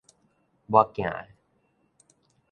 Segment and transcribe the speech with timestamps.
[0.67, 1.27] 磨鏡的